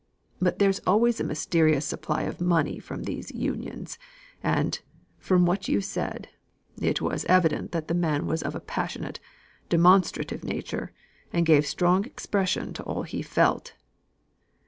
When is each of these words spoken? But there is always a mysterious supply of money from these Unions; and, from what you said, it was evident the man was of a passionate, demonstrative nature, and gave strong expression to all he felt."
But 0.41 0.57
there 0.57 0.71
is 0.71 0.81
always 0.87 1.19
a 1.19 1.23
mysterious 1.23 1.85
supply 1.85 2.23
of 2.23 2.41
money 2.41 2.79
from 2.79 3.03
these 3.03 3.29
Unions; 3.33 3.99
and, 4.41 4.81
from 5.19 5.45
what 5.45 5.67
you 5.67 5.79
said, 5.79 6.27
it 6.81 7.01
was 7.03 7.23
evident 7.25 7.71
the 7.73 7.93
man 7.93 8.25
was 8.25 8.41
of 8.41 8.55
a 8.55 8.59
passionate, 8.59 9.19
demonstrative 9.69 10.43
nature, 10.43 10.91
and 11.31 11.45
gave 11.45 11.67
strong 11.67 12.03
expression 12.05 12.73
to 12.73 12.83
all 12.83 13.03
he 13.03 13.21
felt." 13.21 13.75